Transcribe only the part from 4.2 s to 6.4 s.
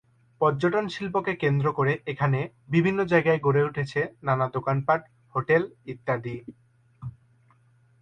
অনেক দোকানপাট, হোটেল ইত্যাদি।